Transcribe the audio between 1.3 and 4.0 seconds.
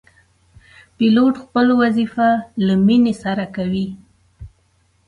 خپل وظیفه له مینې سره کوي.